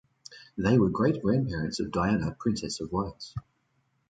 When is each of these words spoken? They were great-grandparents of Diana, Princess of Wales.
They 0.57 0.79
were 0.79 0.89
great-grandparents 0.89 1.79
of 1.79 1.91
Diana, 1.91 2.35
Princess 2.39 2.81
of 2.81 2.91
Wales. 2.91 3.35